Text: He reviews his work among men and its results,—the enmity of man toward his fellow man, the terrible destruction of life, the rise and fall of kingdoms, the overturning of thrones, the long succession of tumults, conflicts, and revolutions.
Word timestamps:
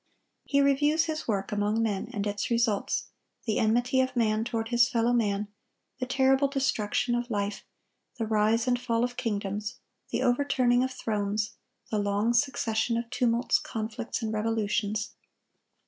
He 0.45 0.61
reviews 0.61 1.03
his 1.03 1.27
work 1.27 1.51
among 1.51 1.83
men 1.83 2.09
and 2.11 2.25
its 2.25 2.49
results,—the 2.49 3.59
enmity 3.59 4.01
of 4.01 4.15
man 4.15 4.43
toward 4.43 4.69
his 4.69 4.89
fellow 4.89 5.13
man, 5.13 5.47
the 5.99 6.07
terrible 6.07 6.47
destruction 6.47 7.13
of 7.13 7.29
life, 7.29 7.63
the 8.17 8.25
rise 8.25 8.67
and 8.67 8.81
fall 8.81 9.03
of 9.03 9.15
kingdoms, 9.15 9.75
the 10.09 10.23
overturning 10.23 10.83
of 10.83 10.89
thrones, 10.91 11.51
the 11.91 11.99
long 11.99 12.33
succession 12.33 12.97
of 12.97 13.11
tumults, 13.11 13.59
conflicts, 13.59 14.23
and 14.23 14.33
revolutions. 14.33 15.11